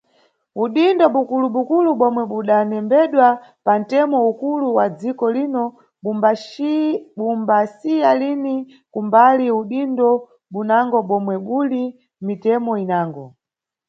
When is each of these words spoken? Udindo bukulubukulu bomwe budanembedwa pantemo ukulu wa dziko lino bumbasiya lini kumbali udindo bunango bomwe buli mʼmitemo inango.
Udindo 0.63 1.05
bukulubukulu 1.13 1.89
bomwe 1.99 2.23
budanembedwa 2.31 3.27
pantemo 3.65 4.17
ukulu 4.31 4.67
wa 4.77 4.85
dziko 4.97 5.25
lino 5.35 5.63
bumbasiya 7.23 8.09
lini 8.21 8.55
kumbali 8.93 9.45
udindo 9.59 10.09
bunango 10.53 10.97
bomwe 11.09 11.35
buli 11.45 11.83
mʼmitemo 11.93 12.71
inango. 12.83 13.25